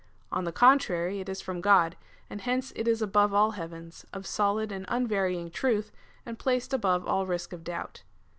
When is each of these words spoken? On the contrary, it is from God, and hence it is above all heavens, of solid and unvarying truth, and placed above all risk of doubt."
On 0.31 0.45
the 0.45 0.51
contrary, 0.51 1.19
it 1.19 1.29
is 1.29 1.41
from 1.41 1.61
God, 1.61 1.95
and 2.27 2.41
hence 2.41 2.73
it 2.75 2.87
is 2.87 3.03
above 3.03 3.35
all 3.35 3.51
heavens, 3.51 4.03
of 4.11 4.25
solid 4.25 4.71
and 4.71 4.83
unvarying 4.87 5.51
truth, 5.51 5.91
and 6.25 6.39
placed 6.39 6.73
above 6.73 7.05
all 7.07 7.27
risk 7.27 7.53
of 7.53 7.63
doubt." 7.63 8.01